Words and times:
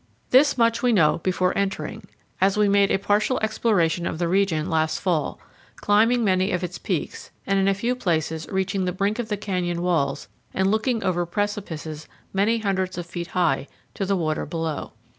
This 0.31 0.57
much 0.57 0.81
we 0.81 0.91
know 0.91 1.19
before 1.19 1.55
entering, 1.55 2.07
as 2.41 2.57
we 2.57 2.67
made 2.67 2.89
a 2.89 2.97
partial 2.97 3.39
exploration 3.43 4.07
of 4.07 4.17
the 4.17 4.27
region 4.27 4.67
last 4.67 4.99
fall, 4.99 5.39
climbing 5.75 6.23
many 6.23 6.51
of 6.51 6.63
its 6.63 6.79
peaks, 6.79 7.29
and 7.45 7.59
in 7.59 7.67
a 7.67 7.75
few 7.75 7.95
places 7.95 8.47
reaching 8.51 8.85
the 8.85 8.93
brink 8.93 9.19
of 9.19 9.29
the 9.29 9.37
canyon 9.37 9.83
walls 9.83 10.27
and 10.55 10.71
looking 10.71 11.03
over 11.03 11.23
precipices 11.27 12.07
many 12.33 12.57
hundreds 12.57 12.97
of 12.97 13.05
feet 13.05 13.27
high 13.27 13.67
to 13.93 14.03
the 14.03 14.17
water 14.17 14.47
below. 14.47 14.93